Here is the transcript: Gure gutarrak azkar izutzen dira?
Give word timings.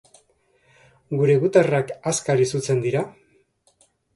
Gure 1.19 1.35
gutarrak 1.45 1.93
azkar 2.13 2.43
izutzen 2.47 2.85
dira? 2.87 3.05